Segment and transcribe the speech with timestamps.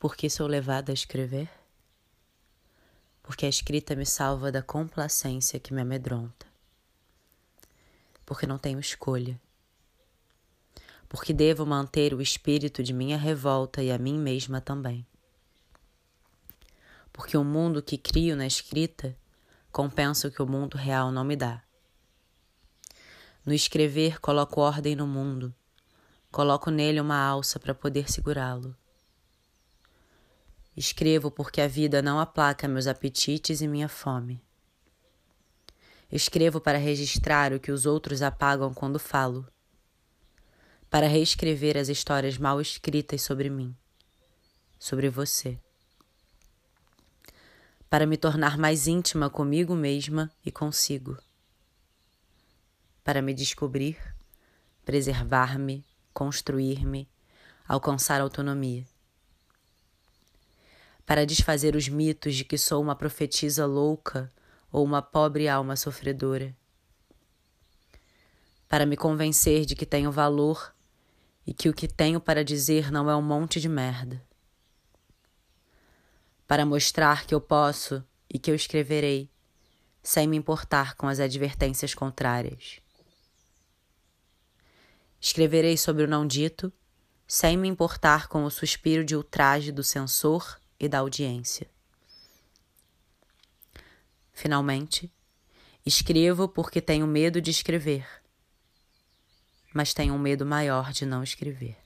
[0.00, 1.50] Por que sou levada a escrever?
[3.22, 6.46] Porque a escrita me salva da complacência que me amedronta.
[8.24, 9.38] Porque não tenho escolha.
[11.06, 15.06] Porque devo manter o espírito de minha revolta e a mim mesma também.
[17.12, 19.14] Porque o mundo que crio na escrita
[19.70, 21.62] compensa o que o mundo real não me dá.
[23.44, 25.54] No escrever, coloco ordem no mundo,
[26.32, 28.74] coloco nele uma alça para poder segurá-lo.
[30.76, 34.40] Escrevo porque a vida não aplaca meus apetites e minha fome.
[36.10, 39.46] Escrevo para registrar o que os outros apagam quando falo,
[40.88, 43.76] para reescrever as histórias mal escritas sobre mim,
[44.78, 45.58] sobre você,
[47.88, 51.16] para me tornar mais íntima comigo mesma e consigo,
[53.04, 53.98] para me descobrir,
[54.84, 57.08] preservar-me, construir-me,
[57.68, 58.84] alcançar autonomia
[61.10, 64.32] para desfazer os mitos de que sou uma profetisa louca
[64.70, 66.56] ou uma pobre alma sofredora,
[68.68, 70.72] para me convencer de que tenho valor
[71.44, 74.24] e que o que tenho para dizer não é um monte de merda,
[76.46, 79.28] para mostrar que eu posso e que eu escreverei
[80.04, 82.78] sem me importar com as advertências contrárias.
[85.20, 86.72] Escreverei sobre o não dito,
[87.26, 91.68] sem me importar com o suspiro de ultraje do censor e da audiência.
[94.32, 95.12] Finalmente,
[95.84, 98.06] escrevo porque tenho medo de escrever,
[99.74, 101.76] mas tenho um medo maior de não escrever.